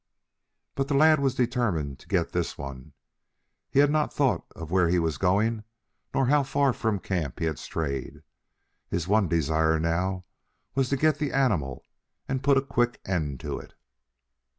But 0.73 0.87
the 0.87 0.95
lad 0.95 1.19
was 1.19 1.35
determined 1.35 1.99
to 1.99 2.07
get 2.07 2.31
this 2.31 2.57
one. 2.57 2.93
He 3.69 3.77
had 3.77 3.91
not 3.91 4.11
thought 4.11 4.51
of 4.55 4.71
where 4.71 4.87
he 4.89 4.97
was 4.97 5.19
going 5.19 5.63
nor 6.11 6.25
how 6.25 6.41
far 6.41 6.73
from 6.73 6.97
camp 6.97 7.37
he 7.37 7.45
had 7.45 7.59
strayed. 7.59 8.23
His 8.89 9.07
one 9.07 9.27
desire 9.27 9.79
now 9.79 10.25
was 10.73 10.89
to 10.89 10.97
get 10.97 11.19
the 11.19 11.31
animal 11.31 11.83
and 12.27 12.41
put 12.41 12.57
a 12.57 12.63
quick 12.63 12.99
end 13.05 13.39
to 13.41 13.59
it. 13.59 13.75